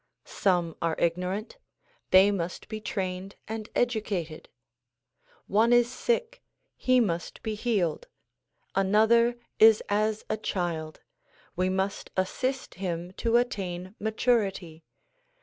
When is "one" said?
5.45-5.71